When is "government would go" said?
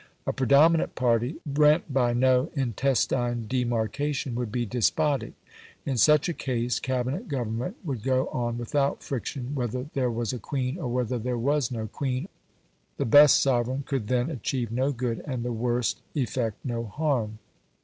7.27-8.27